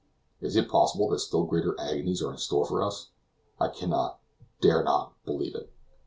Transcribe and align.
Is 0.39 0.55
it 0.55 0.67
possible 0.67 1.09
that 1.09 1.19
still 1.19 1.43
greater 1.43 1.79
agonies 1.79 2.23
are 2.23 2.31
in 2.31 2.39
store 2.39 2.65
for 2.65 2.81
us? 2.81 3.11
I 3.59 3.67
cannot, 3.67 4.19
dare 4.59 4.83
not, 4.83 5.13
believe 5.25 5.53
it. 5.53 5.71